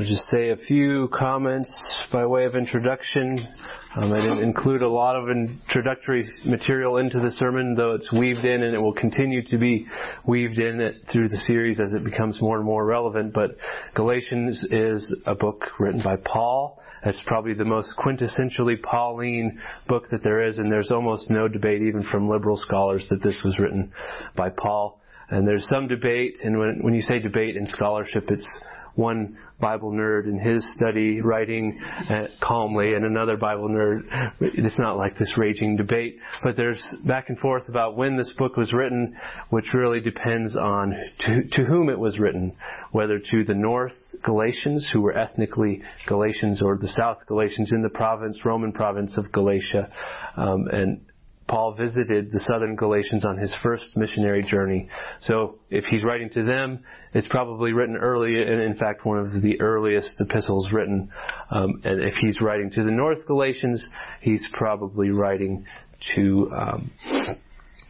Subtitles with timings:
[0.00, 1.70] I'll just say a few comments
[2.10, 3.38] by way of introduction.
[3.94, 8.46] Um, I didn't include a lot of introductory material into the sermon, though it's weaved
[8.46, 9.86] in and it will continue to be
[10.26, 13.34] weaved in through the series as it becomes more and more relevant.
[13.34, 13.56] But
[13.94, 16.80] Galatians is a book written by Paul.
[17.04, 21.82] It's probably the most quintessentially Pauline book that there is, and there's almost no debate,
[21.82, 23.92] even from liberal scholars, that this was written
[24.34, 24.98] by Paul.
[25.28, 28.62] And there's some debate, and when, when you say debate in scholarship, it's
[28.94, 34.00] one Bible nerd in his study writing uh, calmly and another Bible nerd.
[34.40, 38.56] It's not like this raging debate, but there's back and forth about when this book
[38.56, 39.14] was written,
[39.50, 42.56] which really depends on to, to whom it was written,
[42.92, 43.92] whether to the north
[44.24, 49.30] Galatians, who were ethnically Galatians, or the south Galatians in the province, Roman province of
[49.32, 49.92] Galatia.
[50.36, 51.00] Um, and
[51.50, 54.88] Paul visited the southern Galatians on his first missionary journey.
[55.20, 59.42] So if he's writing to them, it's probably written early, and in fact one of
[59.42, 61.10] the earliest epistles written.
[61.50, 63.84] Um, and if he's writing to the North Galatians,
[64.20, 65.66] he's probably writing
[66.14, 66.90] to um,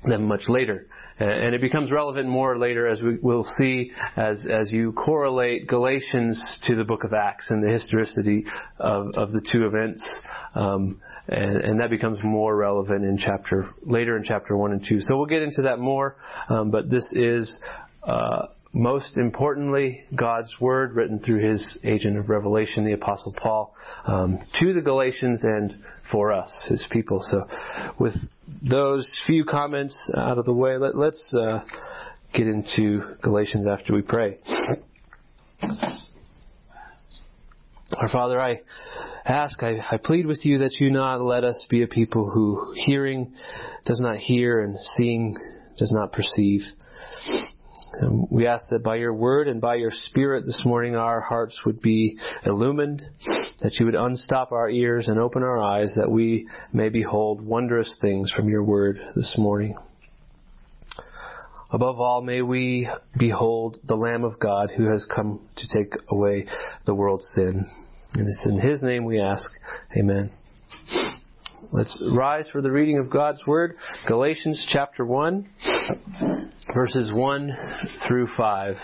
[0.05, 0.86] them much later.
[1.20, 6.42] And it becomes relevant more later as we will see as, as you correlate Galatians
[6.66, 8.44] to the book of Acts and the historicity
[8.78, 10.02] of, of the two events.
[10.54, 15.00] Um, and, and, that becomes more relevant in chapter, later in chapter 1 and 2.
[15.00, 16.16] So we'll get into that more,
[16.48, 17.60] um, but this is,
[18.02, 23.74] uh, most importantly, God's Word written through His agent of revelation, the Apostle Paul,
[24.06, 25.76] um, to the Galatians and
[26.10, 27.20] for us, His people.
[27.22, 27.46] So,
[27.98, 28.14] with
[28.62, 31.60] those few comments out of the way, let, us uh,
[32.32, 34.38] get into Galatians after we pray.
[37.96, 38.60] Our Father, I
[39.24, 42.72] ask, I, I plead with you that you not let us be a people who
[42.76, 43.32] hearing
[43.84, 45.36] does not hear and seeing
[45.76, 46.60] does not perceive.
[48.01, 51.61] Um, we ask that by your word and by your spirit this morning our hearts
[51.67, 53.03] would be illumined,
[53.62, 57.97] that you would unstop our ears and open our eyes that we may behold wondrous
[58.01, 59.77] things from your word this morning.
[61.72, 66.47] Above all, may we behold the Lamb of God who has come to take away
[66.87, 67.65] the world's sin.
[68.15, 69.49] And it's in his name we ask.
[69.97, 70.31] Amen.
[71.72, 73.75] Let's rise for the reading of God's Word.
[74.09, 75.47] Galatians chapter 1,
[76.75, 77.53] verses 1
[78.09, 78.76] through 5.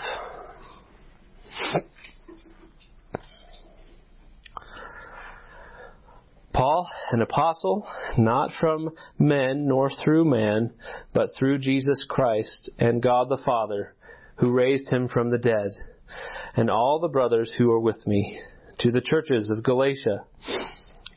[6.53, 7.85] Paul, an apostle,
[8.17, 10.71] not from men nor through man,
[11.13, 13.95] but through Jesus Christ and God the Father,
[14.37, 15.71] who raised him from the dead,
[16.55, 18.39] and all the brothers who are with me,
[18.79, 20.25] to the churches of Galatia.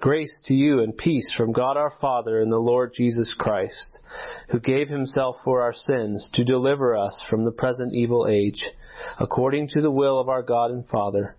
[0.01, 3.99] Grace to you and peace from God our Father and the Lord Jesus Christ,
[4.51, 8.65] who gave himself for our sins to deliver us from the present evil age,
[9.19, 11.37] according to the will of our God and Father,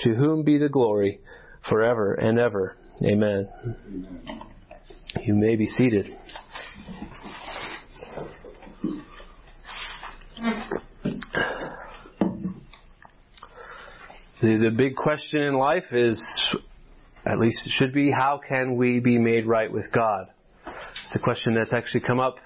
[0.00, 1.20] to whom be the glory
[1.68, 2.74] forever and ever.
[3.06, 3.48] Amen.
[5.20, 6.06] You may be seated.
[14.40, 16.18] The, the big question in life is
[17.26, 20.26] at least it should be, how can we be made right with God?
[20.66, 22.36] It's a question that's actually come up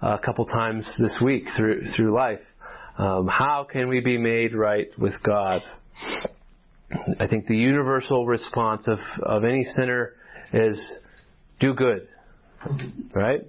[0.00, 2.40] a couple times this week through through life.
[2.96, 5.62] Um, how can we be made right with God?
[7.18, 10.12] I think the universal response of, of any sinner
[10.52, 10.80] is
[11.58, 12.06] do good.
[13.14, 13.40] Right?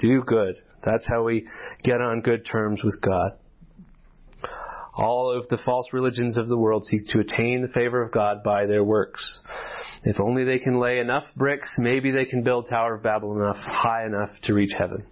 [0.00, 0.56] Do good.
[0.84, 1.46] That's how we
[1.84, 3.32] get on good terms with God.
[4.96, 8.42] All of the false religions of the world seek to attain the favor of God
[8.42, 9.38] by their works.
[10.04, 13.56] If only they can lay enough bricks, maybe they can build Tower of Babel enough,
[13.56, 15.04] high enough to reach heaven.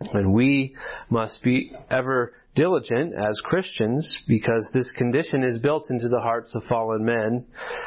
[0.00, 0.74] And we
[1.10, 6.62] must be ever diligent as Christians because this condition is built into the hearts of
[6.68, 7.46] fallen men.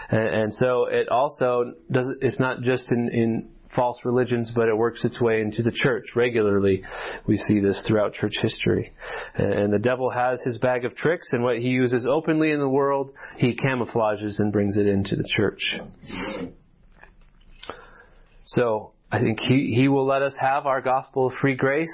[0.10, 4.78] And, and so it also does, it's not just in, in false religions, but it
[4.78, 6.84] works its way into the church regularly.
[7.28, 8.94] We see this throughout church history.
[9.36, 12.70] And the devil has his bag of tricks, and what he uses openly in the
[12.70, 15.76] world, he camouflages and brings it into the church.
[18.46, 21.94] So, I think he, he will let us have our gospel of free grace,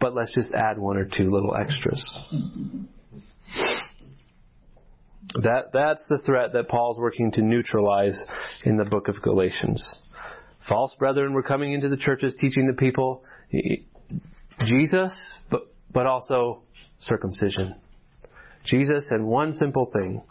[0.00, 2.02] but let's just add one or two little extras.
[5.42, 8.18] That, that's the threat that Paul's working to neutralize
[8.64, 10.02] in the book of Galatians.
[10.70, 13.24] False brethren were coming into the churches teaching the people
[14.66, 15.12] Jesus,
[15.50, 15.62] but,
[15.92, 16.62] but also
[17.00, 17.74] circumcision.
[18.64, 20.22] Jesus and one simple thing.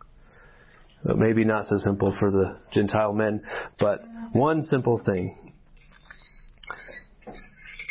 [1.03, 3.41] Maybe not so simple for the Gentile men,
[3.79, 4.01] but
[4.33, 5.35] one simple thing.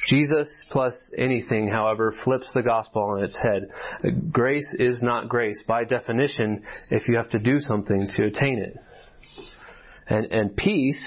[0.09, 3.69] Jesus plus anything, however, flips the gospel on its head.
[4.33, 8.77] Grace is not grace by definition if you have to do something to attain it.
[10.07, 11.07] And, and peace,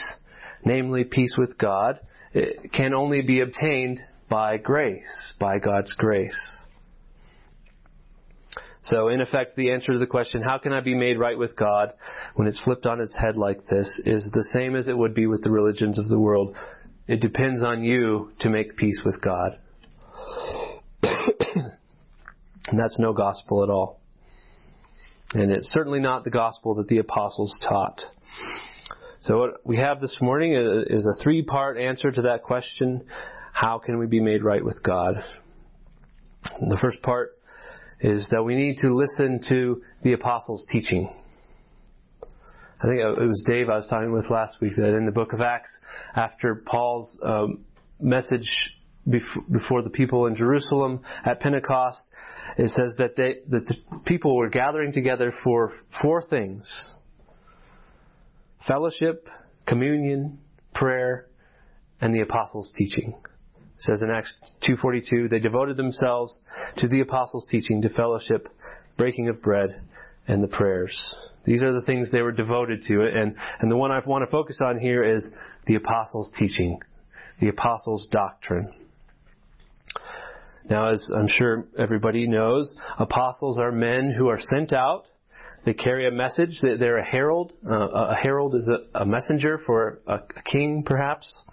[0.65, 1.99] namely peace with God,
[2.33, 3.99] eh, can only be obtained
[4.29, 6.61] by grace, by God's grace.
[8.83, 11.55] So, in effect, the answer to the question, how can I be made right with
[11.55, 11.93] God
[12.35, 15.27] when it's flipped on its head like this, is the same as it would be
[15.27, 16.55] with the religions of the world.
[17.07, 19.59] It depends on you to make peace with God.
[21.03, 23.99] and that's no gospel at all.
[25.33, 28.01] And it's certainly not the gospel that the apostles taught.
[29.23, 33.05] So what we have this morning is a three-part answer to that question.
[33.53, 35.13] How can we be made right with God?
[36.43, 37.37] The first part
[37.99, 41.13] is that we need to listen to the apostles' teaching.
[42.81, 45.33] I think it was Dave I was talking with last week that in the book
[45.33, 45.71] of Acts,
[46.15, 47.63] after Paul's um,
[47.99, 48.49] message
[49.07, 52.11] before the people in Jerusalem at Pentecost,
[52.57, 53.75] it says that they that the
[54.05, 55.71] people were gathering together for
[56.01, 56.97] four things:
[58.67, 59.27] fellowship,
[59.67, 60.39] communion,
[60.73, 61.27] prayer,
[61.99, 63.13] and the apostles' teaching.
[63.55, 66.39] It says in Acts 2:42, they devoted themselves
[66.77, 68.47] to the apostles' teaching, to fellowship,
[68.97, 69.81] breaking of bread,
[70.27, 70.95] and the prayers.
[71.43, 73.01] These are the things they were devoted to.
[73.01, 75.27] And, and the one I want to focus on here is
[75.65, 76.79] the apostles' teaching,
[77.39, 78.73] the apostles' doctrine.
[80.69, 85.05] Now, as I'm sure everybody knows, apostles are men who are sent out.
[85.63, 86.59] They carry a message.
[86.61, 87.53] They're a herald.
[87.69, 91.45] Uh, a herald is a, a messenger for a, a king, perhaps.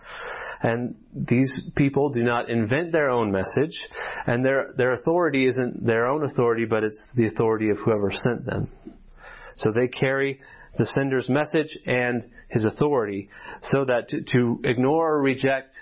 [0.62, 3.78] And these people do not invent their own message,
[4.26, 8.44] and their their authority isn't their own authority, but it's the authority of whoever sent
[8.44, 8.72] them.
[9.56, 10.40] So they carry
[10.78, 13.28] the sender's message and his authority,
[13.62, 15.74] so that to, to ignore or reject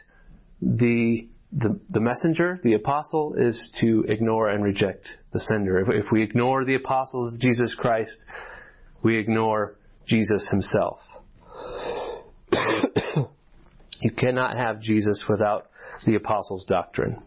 [0.60, 5.78] the, the the messenger, the apostle, is to ignore and reject the sender.
[5.80, 8.16] If, if we ignore the apostles of Jesus Christ,
[9.02, 9.76] we ignore
[10.06, 10.98] Jesus himself.
[14.00, 15.68] You cannot have Jesus without
[16.04, 17.22] the apostles' doctrine.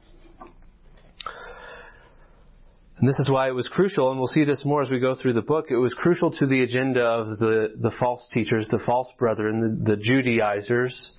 [2.97, 5.15] And this is why it was crucial, and we'll see this more as we go
[5.15, 5.67] through the book.
[5.69, 9.91] It was crucial to the agenda of the, the false teachers, the false brethren, the,
[9.95, 11.15] the Judaizers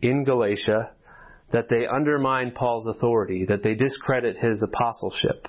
[0.00, 0.92] in Galatia,
[1.52, 5.46] that they undermine Paul's authority, that they discredit his apostleship.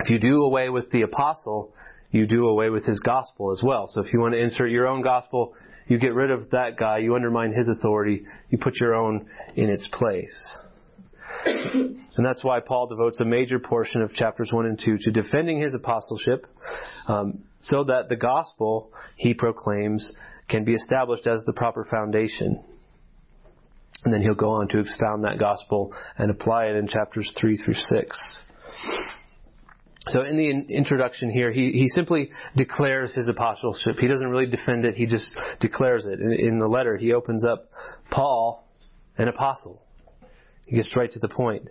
[0.00, 1.72] If you do away with the apostle,
[2.10, 3.86] you do away with his gospel as well.
[3.88, 5.54] So if you want to insert your own gospel,
[5.88, 9.26] you get rid of that guy, you undermine his authority, you put your own
[9.56, 10.58] in its place.
[11.44, 15.60] and that's why Paul devotes a major portion of chapters 1 and 2 to defending
[15.60, 16.46] his apostleship
[17.08, 20.12] um, so that the gospel he proclaims
[20.48, 22.62] can be established as the proper foundation.
[24.04, 27.56] And then he'll go on to expound that gospel and apply it in chapters 3
[27.56, 28.38] through 6.
[30.08, 33.96] So in the introduction here, he, he simply declares his apostleship.
[33.98, 36.20] He doesn't really defend it, he just declares it.
[36.20, 37.70] In, in the letter, he opens up
[38.10, 38.68] Paul,
[39.16, 39.82] an apostle.
[40.66, 41.68] He gets right to the point.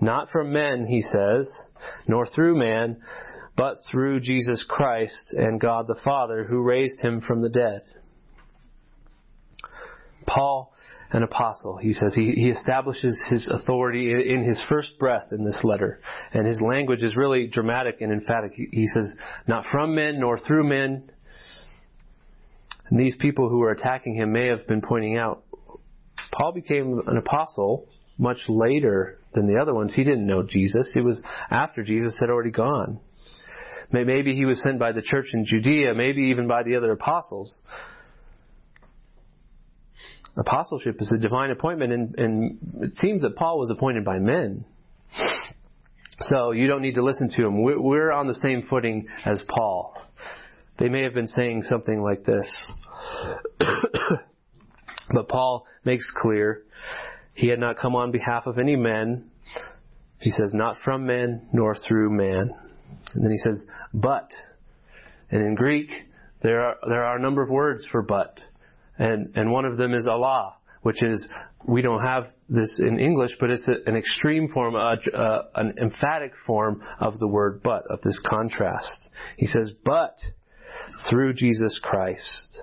[0.00, 1.48] Not from men, he says,
[2.08, 3.00] nor through man,
[3.56, 7.82] but through Jesus Christ and God the Father who raised him from the dead.
[10.26, 10.72] Paul
[11.14, 11.76] an apostle.
[11.76, 16.00] He says he, he establishes his authority in, his first breath in this letter.
[16.32, 18.52] And his language is really dramatic and emphatic.
[18.54, 19.12] He, he says,
[19.46, 21.08] not from men nor through men.
[22.90, 25.44] And these people who were attacking him may have been pointing out,
[26.32, 27.86] Paul became an apostle
[28.18, 29.94] much later than the other ones.
[29.94, 30.92] He didn't know Jesus.
[30.96, 32.98] It was after Jesus had already gone.
[33.92, 37.62] Maybe he was sent by the church in Judea, maybe even by the other apostles.
[40.36, 44.64] Apostleship is a divine appointment, and, and it seems that Paul was appointed by men.
[46.22, 47.62] So you don't need to listen to him.
[47.62, 49.96] We're on the same footing as Paul.
[50.78, 52.72] They may have been saying something like this.
[55.10, 56.62] but Paul makes clear
[57.34, 59.30] he had not come on behalf of any men.
[60.20, 62.50] He says, not from men nor through man.
[63.14, 64.30] And then he says, but.
[65.30, 65.90] And in Greek,
[66.42, 68.40] there are, there are a number of words for but
[68.98, 71.28] and and one of them is alla, which is
[71.66, 76.82] we don't have this in English, but it's a, an extreme form, an emphatic form
[77.00, 79.10] of the word but, of this contrast.
[79.36, 80.14] He says, but
[81.08, 82.62] through Jesus Christ.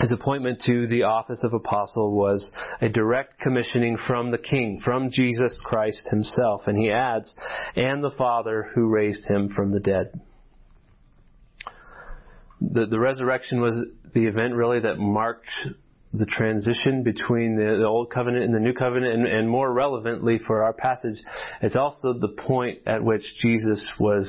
[0.00, 5.10] His appointment to the office of apostle was a direct commissioning from the King, from
[5.10, 6.62] Jesus Christ himself.
[6.66, 7.34] And he adds,
[7.74, 10.20] and the Father who raised him from the dead
[12.60, 13.74] the, the resurrection was
[14.14, 15.46] the event really that marked
[16.12, 20.38] the transition between the, the Old Covenant and the New Covenant, and, and, more relevantly
[20.38, 21.18] for our passage,
[21.60, 24.28] it's also the point at which Jesus was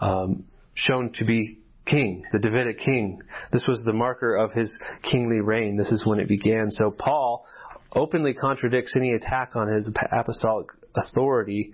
[0.00, 3.20] um, shown to be king, the Davidic king.
[3.52, 4.76] This was the marker of his
[5.10, 5.76] kingly reign.
[5.76, 6.70] This is when it began.
[6.70, 7.46] So Paul
[7.92, 11.72] openly contradicts any attack on his apostolic authority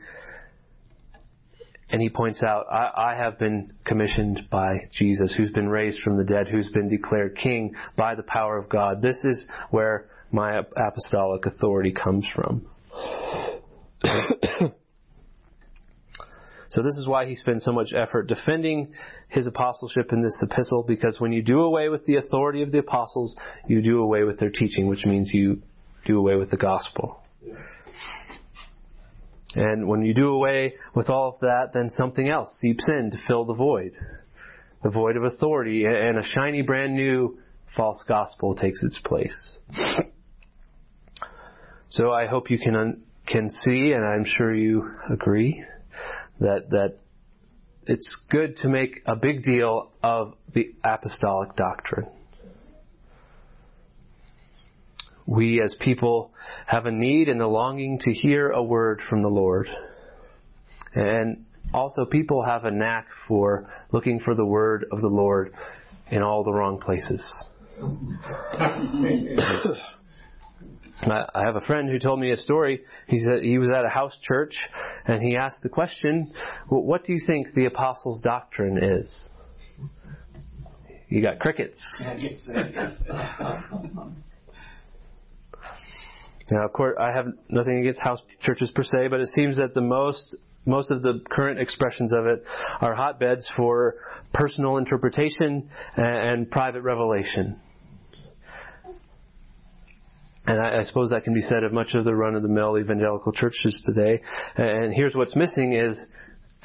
[1.90, 6.16] and he points out, I, I, have been commissioned by Jesus, who's been raised from
[6.16, 9.02] the dead, who's been declared king by the power of God.
[9.02, 12.66] This is where my apostolic authority comes from.
[16.70, 18.92] so this is why he spends so much effort defending
[19.28, 22.78] his apostleship in this epistle, because when you do away with the authority of the
[22.78, 23.36] apostles,
[23.68, 25.62] you do away with their teaching, which means you
[26.06, 27.20] do away with the gospel.
[29.56, 33.18] And when you do away with all of that, then something else seeps in to
[33.26, 33.92] fill the void.
[34.82, 37.38] The void of authority and a shiny brand new
[37.76, 39.56] false gospel takes its place.
[41.88, 45.64] So I hope you can can see and I'm sure you agree
[46.40, 46.98] that that
[47.86, 52.10] it's good to make a big deal of the apostolic doctrine
[55.26, 56.32] we as people
[56.66, 59.68] have a need and a longing to hear a word from the Lord.
[60.94, 65.52] And also people have a knack for looking for the word of the Lord
[66.10, 67.22] in all the wrong places.
[71.06, 72.82] I have a friend who told me a story.
[73.08, 74.56] He said he was at a house church
[75.06, 76.32] and he asked the question,
[76.70, 79.28] well, what do you think the apostles' doctrine is?
[81.08, 81.80] You got crickets.
[86.50, 89.74] Now, of course, I have nothing against house churches per se, but it seems that
[89.74, 90.36] the most
[90.66, 92.42] most of the current expressions of it
[92.80, 93.96] are hotbeds for
[94.32, 97.60] personal interpretation and, private revelation.
[100.46, 103.80] And I, I, suppose that can be said of much of the run-of-the-mill evangelical churches
[103.90, 104.22] today.
[104.56, 105.98] And here's what's missing is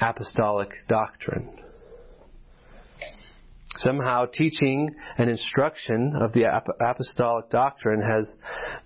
[0.00, 1.59] apostolic doctrine.
[3.80, 6.44] Somehow teaching and instruction of the
[6.80, 8.36] apostolic doctrine has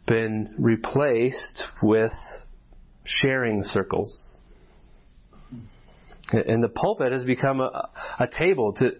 [0.06, 2.12] been replaced with
[3.04, 4.36] sharing circles.
[6.32, 8.90] And the pulpit has become a, a table to,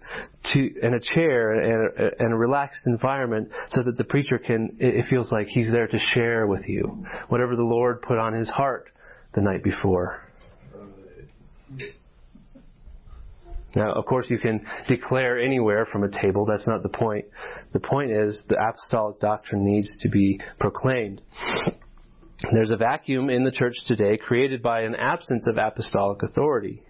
[0.53, 4.77] to, and a chair and a, and a relaxed environment so that the preacher can,
[4.79, 8.49] it feels like he's there to share with you whatever the Lord put on his
[8.51, 8.91] heart
[9.35, 10.24] the night before.
[13.77, 16.47] Now, of course, you can declare anywhere from a table.
[16.47, 17.25] That's not the point.
[17.73, 21.21] The point is the apostolic doctrine needs to be proclaimed.
[22.53, 26.83] There's a vacuum in the church today created by an absence of apostolic authority.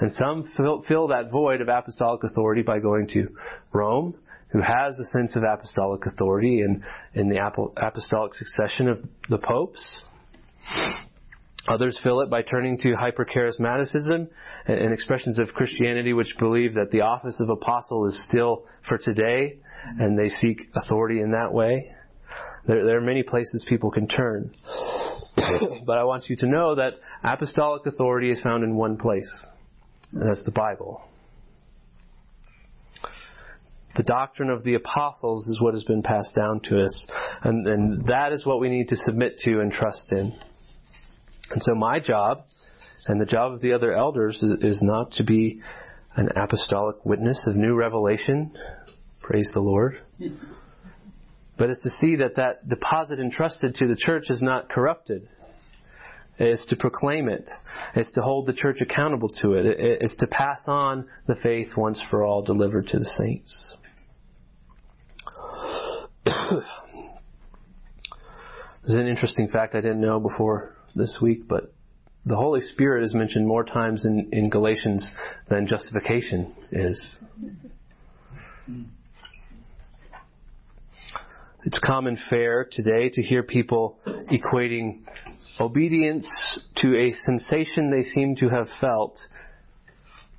[0.00, 0.44] And some
[0.88, 3.28] fill, that void of apostolic authority by going to
[3.72, 4.14] Rome,
[4.48, 6.82] who has a sense of apostolic authority in,
[7.14, 7.38] in the
[7.76, 10.04] apostolic succession of the popes.
[11.68, 14.28] Others fill it by turning to hypercharismaticism
[14.66, 19.58] and expressions of Christianity which believe that the office of apostle is still for today,
[19.98, 21.90] and they seek authority in that way.
[22.66, 24.54] There, there are many places people can turn.
[25.86, 29.46] but I want you to know that apostolic authority is found in one place,
[30.12, 31.02] and that's the Bible.
[33.96, 37.10] The doctrine of the apostles is what has been passed down to us,
[37.42, 40.38] and, and that is what we need to submit to and trust in.
[41.50, 42.44] And so my job
[43.06, 45.60] and the job of the other elders is, is not to be
[46.16, 48.52] an apostolic witness of new revelation.
[49.20, 50.00] Praise the Lord.
[51.56, 55.28] But it's to see that that deposit entrusted to the church is not corrupted.
[56.38, 57.48] It's to proclaim it.
[57.94, 59.66] It's to hold the church accountable to it.
[59.66, 63.74] It's to pass on the faith once for all delivered to the saints.
[68.86, 71.72] There's an interesting fact I didn't know before this week, but
[72.26, 75.12] the Holy Spirit is mentioned more times in, in Galatians
[75.48, 77.18] than justification is.
[81.64, 85.00] It's common fare today to hear people equating
[85.58, 86.26] obedience
[86.76, 89.18] to a sensation they seem to have felt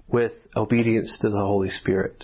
[0.07, 2.23] with obedience to the Holy Spirit.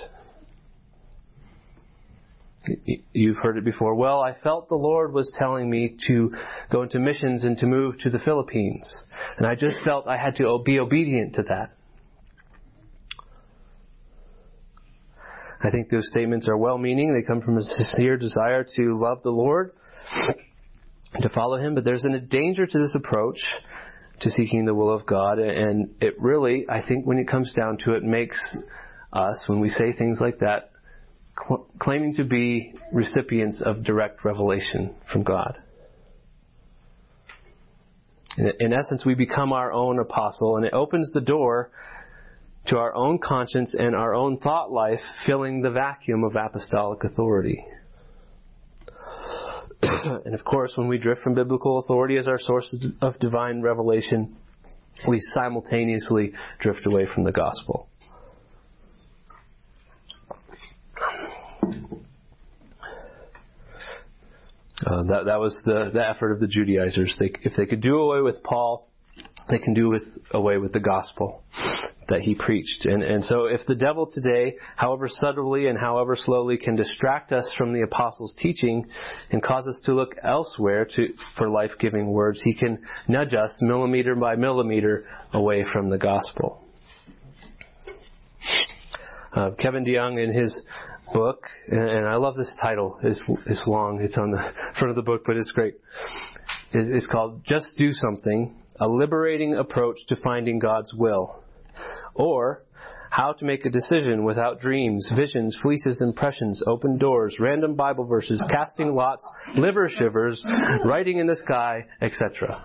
[3.14, 3.96] You've heard it before.
[3.96, 6.32] Well, I felt the Lord was telling me to
[6.72, 9.06] go into missions and to move to the Philippines.
[9.38, 11.70] And I just felt I had to be obedient to that.
[15.64, 17.14] I think those statements are well meaning.
[17.14, 19.72] They come from a sincere desire to love the Lord,
[21.20, 23.40] to follow Him, but there's a danger to this approach
[24.22, 25.40] to seeking the will of God.
[25.40, 28.40] And it really, I think when it comes down to it, makes
[29.14, 30.72] us, when we say things like that,
[31.38, 35.58] cl- claiming to be recipients of direct revelation from God.
[38.38, 41.72] In, in essence, we become our own apostle, and it opens the door
[42.68, 47.66] to our own conscience and our own thought life filling the vacuum of apostolic authority.
[49.82, 54.36] and of course, when we drift from biblical authority as our source of divine revelation,
[55.08, 57.88] we simultaneously drift away from the gospel.
[64.86, 67.16] Uh, that, that was the, the effort of the Judaizers.
[67.20, 68.88] They, if they could do away with Paul,
[69.50, 71.42] they can do with, away with the gospel
[72.10, 72.86] that he preached.
[72.86, 77.50] And, and so if the devil today, however subtly and however slowly, can distract us
[77.58, 78.86] from the apostles' teaching
[79.32, 81.08] and cause us to look elsewhere to,
[81.38, 86.64] for life-giving words, he can nudge us millimeter by millimeter away from the gospel.
[89.38, 90.60] Uh, Kevin DeYoung in his
[91.14, 93.00] book, and I love this title.
[93.04, 94.02] It's, it's long.
[94.02, 94.44] It's on the
[94.80, 95.76] front of the book, but it's great.
[96.74, 101.44] It's called Just Do Something, a liberating approach to finding God's will.
[102.16, 102.64] Or,
[103.12, 108.44] how to make a decision without dreams, visions, fleeces, impressions, open doors, random Bible verses,
[108.50, 109.24] casting lots,
[109.56, 110.44] liver shivers,
[110.84, 112.64] writing in the sky, etc.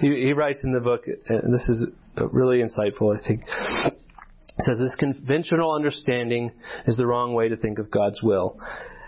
[0.00, 1.90] he, he writes in the book, and this is
[2.32, 3.42] really insightful, I think.
[4.60, 6.52] Says this conventional understanding
[6.86, 8.58] is the wrong way to think of God's will.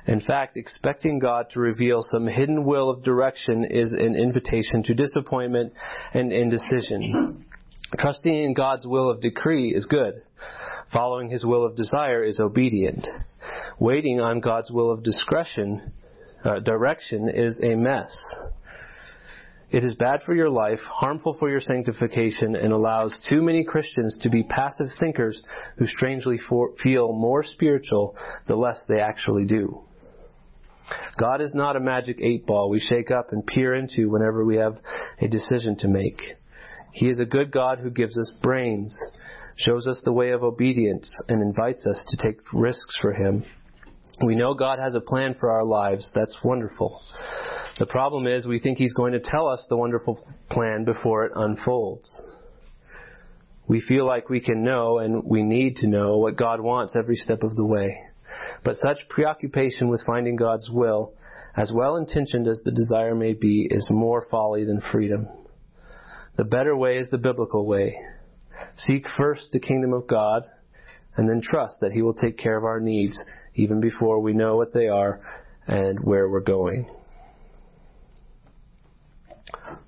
[0.07, 4.95] In fact, expecting God to reveal some hidden will of direction is an invitation to
[4.95, 5.73] disappointment
[6.13, 7.45] and indecision.
[7.99, 10.23] Trusting in God's will of decree is good.
[10.93, 13.07] Following His will of desire is obedient.
[13.81, 15.93] Waiting on God's will of discretion,
[16.45, 18.15] uh, direction is a mess.
[19.75, 24.17] It is bad for your life, harmful for your sanctification, and allows too many Christians
[24.23, 25.43] to be passive thinkers
[25.79, 28.17] who strangely for, feel more spiritual
[28.47, 29.81] the less they actually do.
[31.19, 34.59] God is not a magic eight ball we shake up and peer into whenever we
[34.59, 34.77] have
[35.21, 36.23] a decision to make.
[36.93, 38.97] He is a good God who gives us brains,
[39.57, 43.45] shows us the way of obedience, and invites us to take risks for Him.
[44.25, 46.13] We know God has a plan for our lives.
[46.15, 47.01] That's wonderful.
[47.79, 51.33] The problem is we think He's going to tell us the wonderful plan before it
[51.35, 52.09] unfolds.
[53.67, 57.17] We feel like we can know and we need to know what God wants every
[57.17, 57.97] step of the way.
[58.65, 61.15] But such preoccupation with finding God's will,
[61.57, 65.29] as well intentioned as the desire may be, is more folly than freedom.
[66.37, 67.95] The better way is the biblical way.
[68.77, 70.45] Seek first the kingdom of God,
[71.17, 73.17] and then trust that He will take care of our needs
[73.55, 75.21] even before we know what they are
[75.67, 76.89] and where we're going.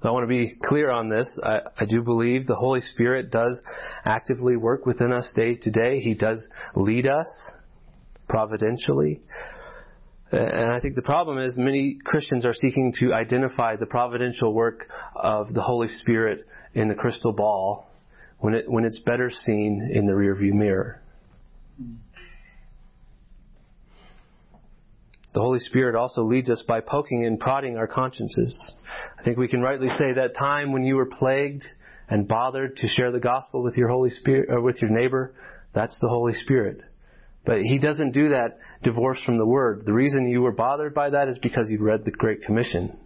[0.03, 1.29] I want to be clear on this.
[1.43, 3.61] I, I, do believe the Holy Spirit does
[4.05, 6.01] actively work within us day to day.
[6.01, 7.29] He does lead us
[8.29, 9.21] providentially.
[10.33, 14.89] And I think the problem is many Christians are seeking to identify the providential work
[15.15, 17.89] of the Holy Spirit in the crystal ball
[18.39, 21.01] when, it, when it's better seen in the rearview mirror.
[21.81, 21.95] Hmm.
[25.37, 28.75] The Holy Spirit also leads us by poking and prodding our consciences.
[29.21, 31.63] I think we can rightly say that time when you were plagued
[32.09, 35.35] and bothered to share the gospel with your Holy Spirit or with your neighbor,
[35.75, 36.81] that's the Holy Spirit.
[37.45, 39.83] But he doesn't do that divorced from the Word.
[39.85, 42.97] The reason you were bothered by that is because you read the Great Commission.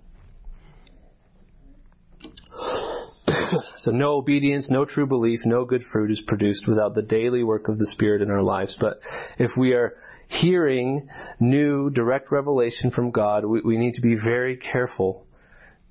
[3.79, 7.67] so no obedience, no true belief, no good fruit is produced without the daily work
[7.67, 8.79] of the Spirit in our lives.
[8.81, 9.01] But
[9.41, 9.97] if we are
[10.31, 15.27] hearing new direct revelation from God, we, we need to be very careful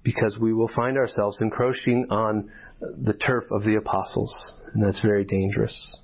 [0.04, 2.50] because we will find ourselves encroaching on
[2.80, 4.34] the turf of the apostles,
[4.74, 5.98] and that's very dangerous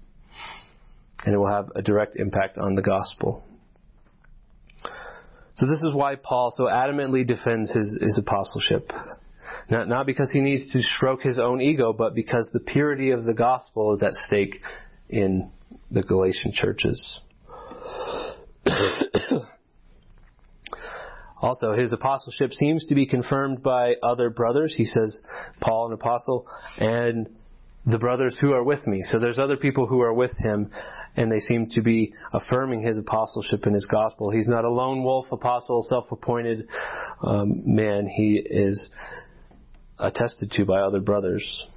[1.25, 3.43] and it will have a direct impact on the gospel.
[5.55, 8.91] So this is why Paul so adamantly defends his, his apostleship.
[9.69, 13.23] Not, not because he needs to stroke his own ego, but because the purity of
[13.23, 14.57] the gospel is at stake
[15.09, 15.49] in
[15.89, 17.19] the Galatian churches.
[21.41, 24.73] also, his apostleship seems to be confirmed by other brothers.
[24.75, 25.19] He says,
[25.61, 26.47] Paul, an apostle,
[26.77, 27.29] and
[27.85, 29.03] the brothers who are with me.
[29.07, 30.71] So there's other people who are with him,
[31.15, 34.31] and they seem to be affirming his apostleship and his gospel.
[34.31, 36.67] He's not a lone wolf apostle, self-appointed
[37.21, 38.07] um, man.
[38.07, 38.89] He is
[39.99, 41.67] attested to by other brothers.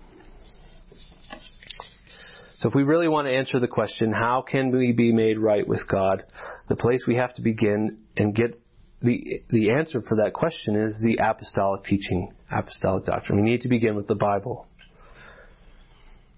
[2.59, 5.67] So if we really want to answer the question, how can we be made right
[5.67, 6.25] with God?
[6.69, 8.61] The place we have to begin and get
[9.01, 13.43] the the answer for that question is the apostolic teaching, apostolic doctrine.
[13.45, 14.67] We need to begin with the Bible.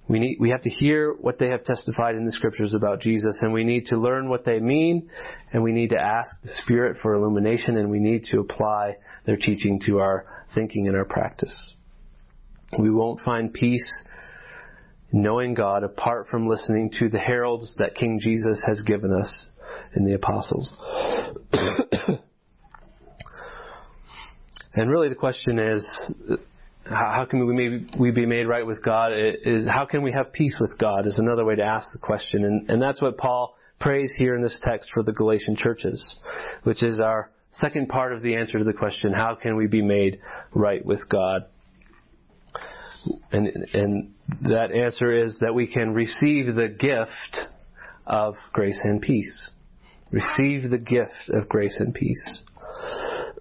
[0.08, 3.38] We need, we have to hear what they have testified in the scriptures about Jesus
[3.42, 5.08] and we need to learn what they mean
[5.52, 9.36] and we need to ask the Spirit for illumination and we need to apply their
[9.36, 11.76] teaching to our thinking and our practice.
[12.76, 14.04] We won't find peace
[15.12, 19.46] knowing God apart from listening to the heralds that King Jesus has given us
[19.94, 20.72] in the apostles.
[24.74, 25.86] and really the question is,
[26.84, 29.12] how can we, we be made right with God?
[29.68, 32.44] How can we have peace with God is another way to ask the question.
[32.44, 36.16] And, and that's what Paul prays here in this text for the Galatian churches,
[36.64, 39.82] which is our second part of the answer to the question, how can we be
[39.82, 40.20] made
[40.54, 41.46] right with God?
[43.32, 47.48] And, and that answer is that we can receive the gift
[48.06, 49.50] of grace and peace.
[50.10, 52.42] Receive the gift of grace and peace.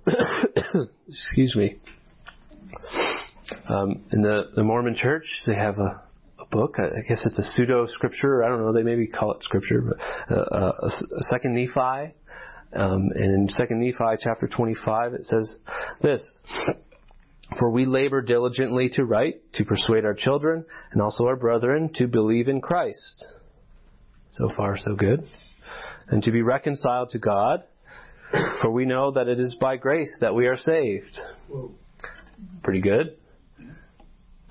[1.08, 1.78] Excuse me.
[3.68, 6.02] Um, in the, the Mormon Church, they have a,
[6.40, 6.76] a book.
[6.78, 8.44] I guess it's a pseudo scripture.
[8.44, 8.74] I don't know.
[8.74, 12.14] They maybe call it scripture, but uh, uh a, Second Nephi.
[12.72, 15.54] Um, and in Second Nephi chapter 25, it says
[16.02, 16.22] this:
[17.58, 22.08] For we labor diligently to write, to persuade our children and also our brethren to
[22.08, 23.26] believe in Christ.
[24.30, 25.22] So far, so good.
[26.10, 27.64] And to be reconciled to God,
[28.62, 31.20] for we know that it is by grace that we are saved.
[32.64, 33.18] Pretty good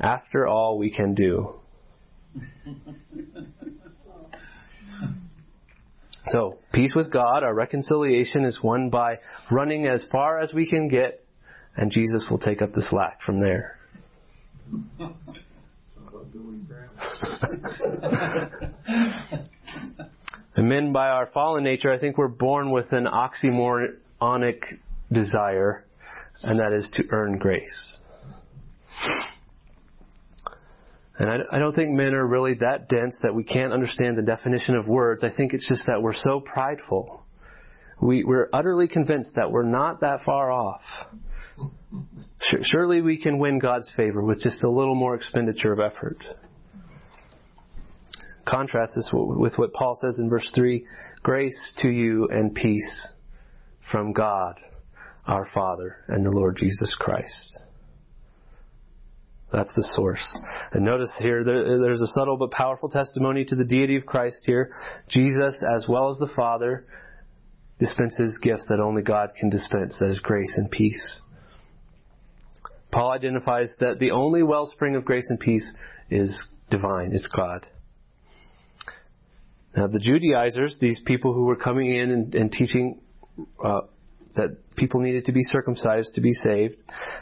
[0.01, 1.55] after all we can do.
[6.31, 9.19] So, peace with God, our reconciliation is won by
[9.51, 11.25] running as far as we can get,
[11.79, 13.79] and Jesus will take up the slack from there.
[20.57, 24.79] and men, by our fallen nature, I think we're born with an oxymoronic
[25.13, 25.85] desire,
[26.43, 27.99] and that is to earn grace.
[31.21, 34.23] And I, I don't think men are really that dense that we can't understand the
[34.23, 35.23] definition of words.
[35.23, 37.25] I think it's just that we're so prideful.
[38.01, 40.83] We, we're utterly convinced that we're not that far off.
[42.63, 46.19] Surely we can win God's favor with just a little more expenditure of effort.
[48.47, 50.87] Contrast this with what Paul says in verse 3
[51.23, 53.09] Grace to you and peace
[53.91, 54.59] from God,
[55.27, 57.59] our Father, and the Lord Jesus Christ.
[59.53, 60.37] That's the source.
[60.73, 64.43] And notice here, there, there's a subtle but powerful testimony to the deity of Christ
[64.45, 64.73] here.
[65.09, 66.87] Jesus, as well as the Father,
[67.79, 71.23] dispenses gifts that only God can dispense, that is grace and peace.
[72.91, 75.69] Paul identifies that the only wellspring of grace and peace
[76.11, 76.35] is
[76.71, 77.67] divine, it's God.
[79.77, 83.01] Now, the Judaizers, these people who were coming in and, and teaching
[83.63, 83.83] uh,
[84.39, 86.77] that people needed to be circumcised to be saved.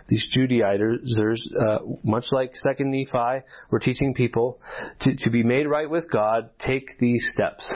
[0.09, 4.61] These Judaizers, uh, much like Second Nephi, were teaching people
[5.01, 6.51] to, to be made right with God.
[6.65, 7.73] Take these steps,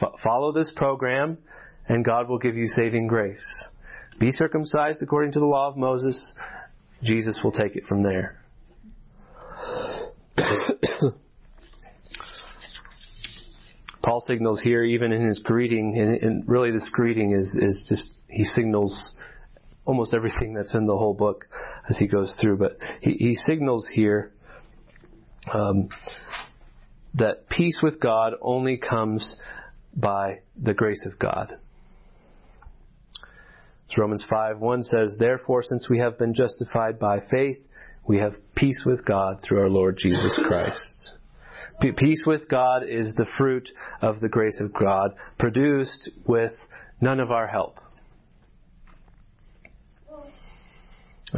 [0.00, 1.38] F- follow this program,
[1.88, 3.44] and God will give you saving grace.
[4.20, 6.36] Be circumcised according to the law of Moses.
[7.02, 8.38] Jesus will take it from there.
[14.02, 18.12] Paul signals here, even in his greeting, and, and really this greeting is, is just
[18.28, 19.12] he signals
[19.84, 21.46] almost everything that's in the whole book
[21.88, 24.32] as he goes through, but he, he signals here
[25.52, 25.88] um,
[27.14, 29.36] that peace with God only comes
[29.94, 31.58] by the grace of God.
[33.96, 37.58] Romans 5 1 says, Therefore, since we have been justified by faith,
[38.06, 41.18] we have peace with God through our Lord Jesus Christ.
[41.96, 43.68] Peace with God is the fruit
[44.00, 46.52] of the grace of God, produced with
[47.00, 47.78] none of our help.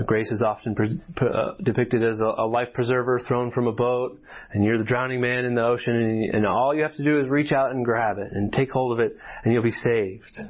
[0.07, 4.19] Grace is often pre- uh, depicted as a, a, life preserver thrown from a boat,
[4.53, 7.21] and you're the drowning man in the ocean, and, and, all you have to do
[7.21, 10.40] is reach out and grab it and take hold of it, and you'll be saved.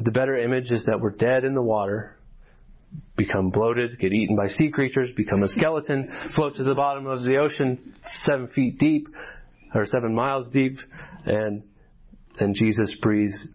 [0.00, 2.16] But the better image is that we're dead in the water,
[3.18, 7.22] become bloated, get eaten by sea creatures, become a skeleton, float to the bottom of
[7.22, 9.08] the ocean seven feet deep,
[9.74, 10.78] or seven miles deep,
[11.26, 11.64] and
[12.38, 13.48] then Jesus breathes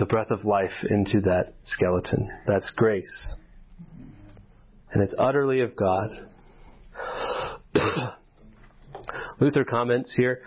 [0.00, 2.28] the breath of life into that skeleton.
[2.48, 3.28] That's grace.
[4.90, 6.10] And it's utterly of God.
[9.42, 10.40] Luther comments here.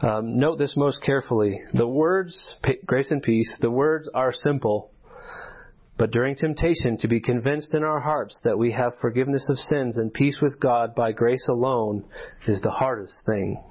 [0.00, 1.60] Um, note this most carefully.
[1.72, 4.90] The words, grace and peace, the words are simple,
[5.96, 9.96] but during temptation to be convinced in our hearts that we have forgiveness of sins
[9.96, 12.04] and peace with God by grace alone
[12.46, 13.62] is the hardest thing.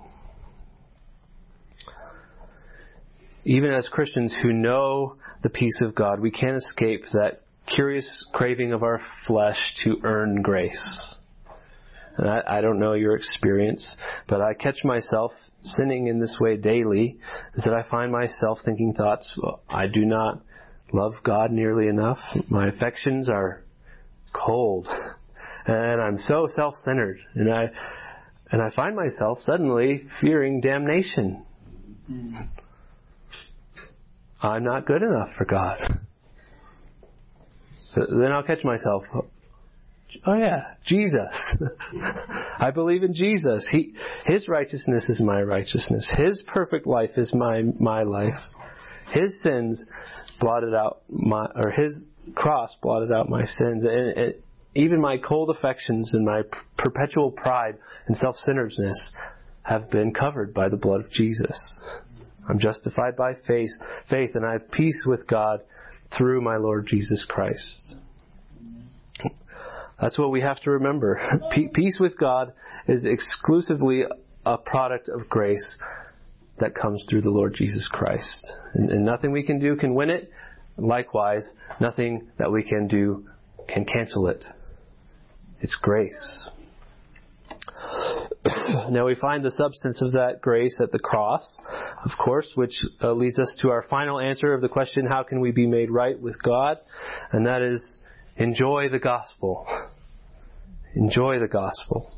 [3.45, 8.73] even as Christians who know the peace of God, we can't escape that curious craving
[8.73, 11.17] of our flesh to earn grace.
[12.21, 13.97] And I, I don't know your experience,
[14.29, 15.31] but I catch myself
[15.61, 17.17] sinning in this way daily,
[17.55, 20.41] is that I find myself thinking thoughts, well, I do not
[20.93, 22.19] love God nearly enough.
[22.49, 23.63] My affections are
[24.33, 24.87] cold.
[25.65, 27.19] And I'm so self-centered.
[27.35, 27.71] And I,
[28.51, 31.43] and I find myself suddenly fearing damnation.
[34.41, 35.79] I'm not good enough for God.
[37.95, 39.03] Then I'll catch myself.
[40.25, 41.63] Oh yeah, Jesus.
[42.59, 43.67] I believe in Jesus.
[43.71, 43.93] He,
[44.25, 46.09] His righteousness is my righteousness.
[46.13, 48.39] His perfect life is my, my life.
[49.13, 49.81] His sins
[50.39, 53.85] blotted out my, or His cross blotted out my sins.
[53.85, 54.33] And, and
[54.75, 56.43] even my cold affections and my
[56.77, 59.11] perpetual pride and self-centeredness
[59.63, 61.57] have been covered by the blood of Jesus.
[62.49, 63.69] I'm justified by faith,
[64.09, 65.61] faith, and I have peace with God
[66.17, 67.95] through my Lord Jesus Christ.
[70.01, 71.21] That's what we have to remember.
[71.73, 72.53] Peace with God
[72.87, 74.03] is exclusively
[74.45, 75.77] a product of grace
[76.59, 78.45] that comes through the Lord Jesus Christ.
[78.73, 80.31] And, and, nothing we can do can win it.
[80.77, 81.47] Likewise,
[81.79, 83.27] nothing that we can do
[83.67, 84.43] can cancel it.
[85.59, 86.49] It's grace.
[88.89, 91.59] now we find the substance of that grace at the cross,
[92.03, 95.39] of course, which uh, leads us to our final answer of the question, how can
[95.39, 96.79] we be made right with God?
[97.31, 98.01] And that is,
[98.37, 99.67] enjoy the gospel.
[100.95, 102.11] Enjoy the gospel.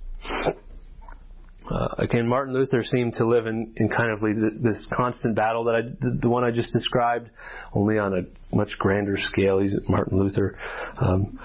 [1.70, 4.20] Uh, again, Martin Luther seemed to live in, in kind of
[4.62, 5.82] this constant battle that I,
[6.22, 7.30] the, one I just described,
[7.74, 9.60] only on a much grander scale.
[9.60, 10.58] He's Martin Luther.
[11.00, 11.40] Um,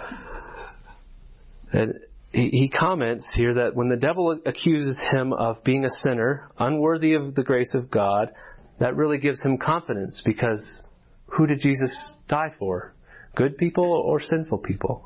[1.72, 1.94] and
[2.32, 7.34] he comments here that when the devil accuses him of being a sinner, unworthy of
[7.34, 8.32] the grace of God,
[8.80, 10.62] that really gives him confidence because
[11.26, 11.90] who did Jesus
[12.28, 12.94] die for?
[13.34, 15.04] Good people or sinful people?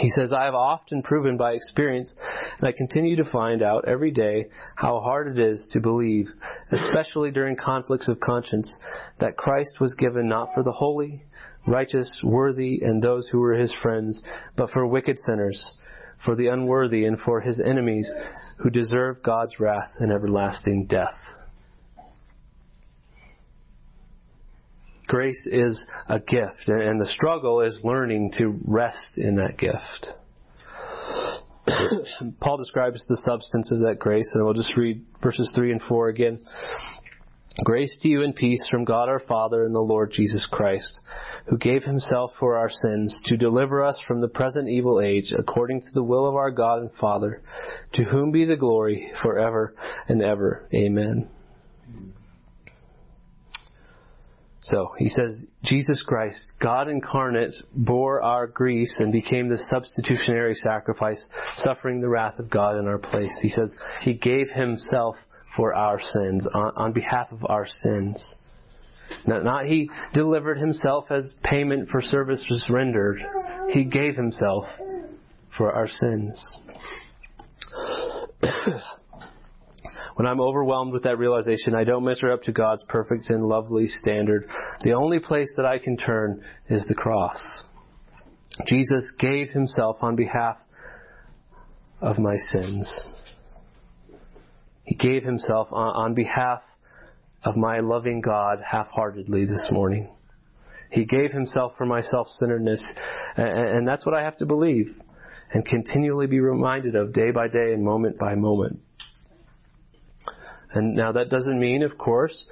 [0.00, 2.14] He says, I have often proven by experience,
[2.58, 6.26] and I continue to find out every day how hard it is to believe,
[6.70, 8.72] especially during conflicts of conscience,
[9.18, 11.24] that Christ was given not for the holy,
[11.66, 14.22] righteous, worthy, and those who were his friends,
[14.56, 15.74] but for wicked sinners,
[16.24, 18.10] for the unworthy, and for his enemies
[18.58, 21.18] who deserve God's wrath and everlasting death.
[25.10, 30.14] Grace is a gift, and the struggle is learning to rest in that gift.
[32.40, 36.10] Paul describes the substance of that grace, and we'll just read verses 3 and 4
[36.10, 36.40] again.
[37.64, 41.00] Grace to you and peace from God our Father and the Lord Jesus Christ,
[41.48, 45.80] who gave himself for our sins to deliver us from the present evil age according
[45.80, 47.42] to the will of our God and Father,
[47.94, 49.74] to whom be the glory forever
[50.06, 50.68] and ever.
[50.72, 51.30] Amen.
[54.70, 61.28] So he says, Jesus Christ, God incarnate, bore our griefs and became the substitutionary sacrifice,
[61.56, 63.36] suffering the wrath of God in our place.
[63.42, 65.16] He says, He gave Himself
[65.56, 68.34] for our sins, on, on behalf of our sins.
[69.26, 73.20] Not, not He delivered Himself as payment for services rendered.
[73.70, 74.66] He gave Himself
[75.56, 76.58] for our sins.
[80.16, 83.86] When I'm overwhelmed with that realization, I don't measure up to God's perfect and lovely
[83.86, 84.46] standard.
[84.82, 87.42] The only place that I can turn is the cross.
[88.66, 90.56] Jesus gave himself on behalf
[92.00, 92.90] of my sins.
[94.84, 96.60] He gave himself on, behalf
[97.44, 100.10] of my loving God half-heartedly this morning.
[100.90, 102.82] He gave himself for my self-centeredness,
[103.36, 104.88] and, and that's what I have to believe
[105.52, 108.80] and continually be reminded of day by day and moment by moment.
[110.72, 112.46] And now that doesn't mean, of course,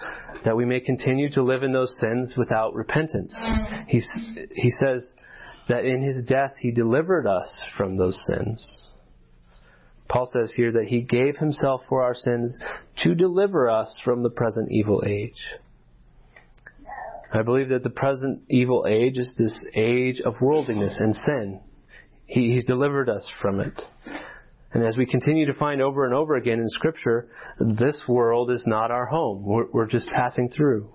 [0.44, 3.38] that we may continue to live in those sins without repentance.
[3.86, 4.08] He's,
[4.52, 5.12] he says
[5.68, 8.90] that in his death he delivered us from those sins.
[10.08, 12.58] Paul says here that he gave himself for our sins
[13.04, 15.54] to deliver us from the present evil age.
[17.32, 21.60] I believe that the present evil age is this age of worldliness and sin.
[22.24, 23.80] He, he's delivered us from it.
[24.72, 27.28] And as we continue to find over and over again in Scripture,
[27.58, 29.42] this world is not our home.
[29.44, 30.90] We're, we're, just passing through.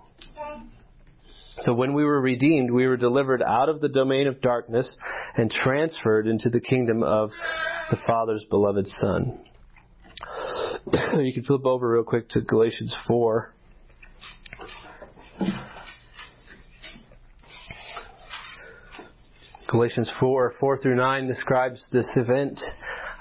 [1.62, 4.96] So when we were redeemed, we were delivered out of the domain of darkness
[5.36, 7.32] and transferred into the kingdom of
[7.90, 9.44] the Father's beloved Son.
[11.20, 13.54] you can flip over real quick to Galatians 4.
[19.68, 22.62] Galatians 4, 4 through 9 describes this event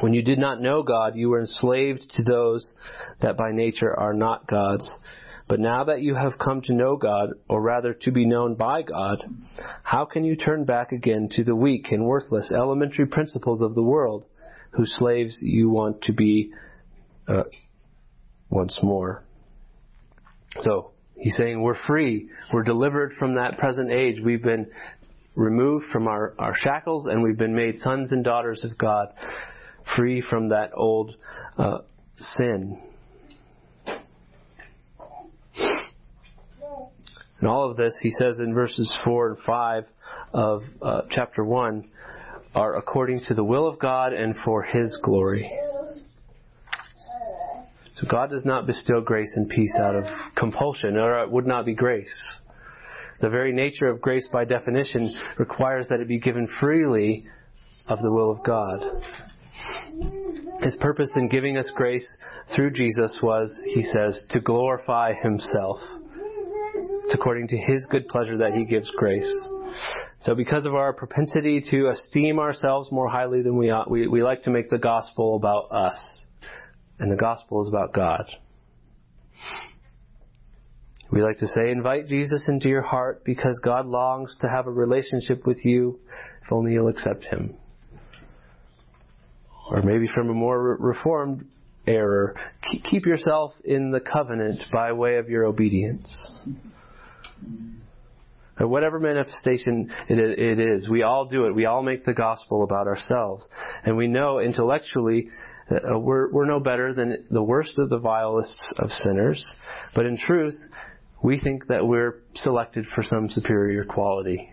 [0.00, 2.74] when you did not know God, you were enslaved to those
[3.20, 4.92] that by nature are not God's.
[5.46, 8.82] But now that you have come to know God, or rather to be known by
[8.82, 9.22] God,
[9.82, 13.82] how can you turn back again to the weak and worthless elementary principles of the
[13.82, 14.24] world,
[14.70, 16.50] whose slaves you want to be
[17.28, 17.44] uh,
[18.48, 19.22] once more?
[20.62, 22.30] So, he's saying we're free.
[22.52, 24.20] We're delivered from that present age.
[24.24, 24.70] We've been
[25.36, 29.08] removed from our, our shackles and we've been made sons and daughters of God,
[29.96, 31.14] free from that old
[31.58, 31.78] uh,
[32.18, 32.80] sin.
[37.40, 39.84] And all of this, he says in verses 4 and 5
[40.32, 41.88] of uh, chapter 1,
[42.54, 45.50] are according to the will of God and for his glory.
[47.96, 50.04] So God does not bestow grace and peace out of
[50.36, 52.22] compulsion, or it would not be grace.
[53.20, 57.24] The very nature of grace, by definition, requires that it be given freely
[57.88, 59.02] of the will of God.
[60.64, 62.08] His purpose in giving us grace
[62.54, 65.78] through Jesus was, he says, to glorify himself.
[67.04, 69.30] It's according to his good pleasure that he gives grace.
[70.22, 74.22] So because of our propensity to esteem ourselves more highly than we ought, we, we
[74.22, 76.02] like to make the gospel about us.
[76.98, 78.24] And the gospel is about God.
[81.12, 84.70] We like to say, invite Jesus into your heart because God longs to have a
[84.70, 86.00] relationship with you
[86.42, 87.58] if only you'll accept Him.
[89.70, 91.46] Or maybe from a more reformed
[91.86, 92.36] error,
[92.84, 96.10] keep yourself in the covenant by way of your obedience.
[98.58, 101.54] Whatever manifestation it is, we all do it.
[101.54, 103.46] We all make the gospel about ourselves.
[103.84, 105.28] And we know intellectually
[105.70, 109.54] uh, we're, we're no better than the worst of the vilest of sinners.
[109.94, 110.54] But in truth,
[111.22, 114.50] we think that we're selected for some superior quality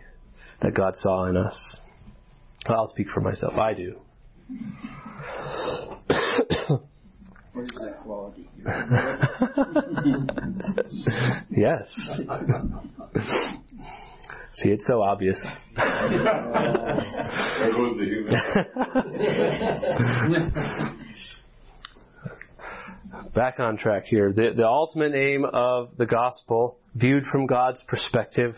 [0.62, 1.80] that God saw in us.
[2.66, 3.56] I'll speak for myself.
[3.56, 3.98] I do.
[7.54, 8.48] Where's that quality?
[11.50, 11.92] yes.
[14.56, 15.42] See, it's so obvious.
[15.76, 15.86] there
[17.72, 18.32] goes the human.
[23.36, 24.32] Back on track here.
[24.32, 28.54] The, the ultimate aim of the gospel, viewed from God's perspective,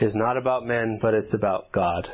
[0.00, 2.08] is not about men, but it's about God.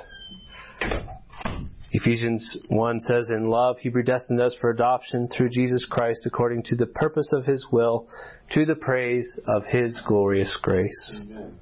[1.97, 6.77] Ephesians 1 says, In love, He predestined us for adoption through Jesus Christ according to
[6.77, 8.07] the purpose of His will,
[8.51, 11.25] to the praise of His glorious grace.
[11.25, 11.59] Amen.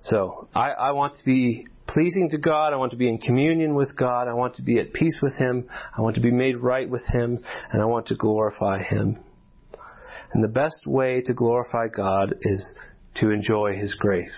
[0.00, 2.72] So, I, I want to be pleasing to God.
[2.72, 4.26] I want to be in communion with God.
[4.26, 5.68] I want to be at peace with Him.
[5.96, 7.38] I want to be made right with Him.
[7.70, 9.20] And I want to glorify Him.
[10.32, 12.74] And the best way to glorify God is
[13.16, 14.36] to enjoy His grace.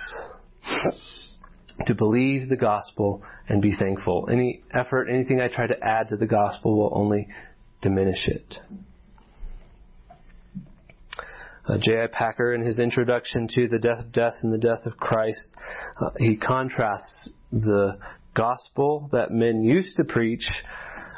[1.87, 4.29] To believe the gospel and be thankful.
[4.31, 7.29] Any effort, anything I try to add to the gospel will only
[7.81, 8.55] diminish it.
[11.69, 12.07] Uh, J.I.
[12.07, 15.55] Packer, in his introduction to the death of death and the death of Christ,
[16.01, 17.99] uh, he contrasts the
[18.35, 20.49] gospel that men used to preach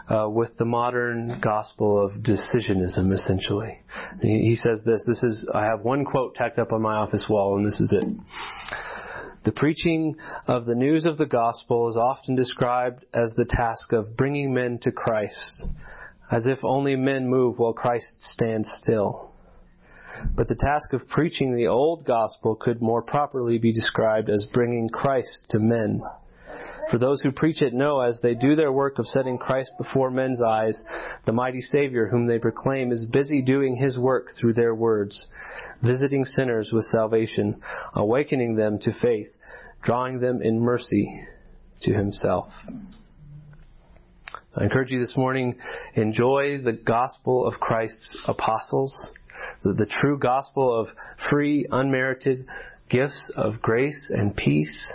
[0.09, 3.79] uh, with the modern gospel of decisionism, essentially.
[4.21, 5.05] He, he says this.
[5.07, 5.49] This is.
[5.55, 8.09] I have one quote tacked up on my office wall, and this is it.
[9.43, 14.15] The preaching of the news of the gospel is often described as the task of
[14.15, 15.67] bringing men to Christ,
[16.31, 19.31] as if only men move while Christ stands still.
[20.37, 24.91] But the task of preaching the old gospel could more properly be described as bringing
[24.91, 26.03] Christ to men.
[26.91, 30.11] For those who preach it know, as they do their work of setting Christ before
[30.11, 30.83] men's eyes,
[31.25, 35.27] the mighty Savior whom they proclaim is busy doing his work through their words,
[35.83, 37.61] visiting sinners with salvation,
[37.95, 39.29] awakening them to faith,
[39.83, 41.21] drawing them in mercy
[41.83, 42.47] to himself.
[44.57, 45.57] I encourage you this morning,
[45.95, 48.93] enjoy the gospel of Christ's apostles
[49.63, 50.89] the, the true gospel of
[51.31, 52.47] free, unmerited
[52.89, 54.87] gifts of grace and peace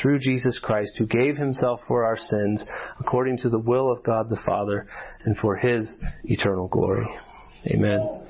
[0.00, 2.64] through Jesus Christ, who gave himself for our sins
[3.00, 4.86] according to the will of God the Father
[5.24, 7.08] and for his eternal glory.
[7.72, 8.26] Amen.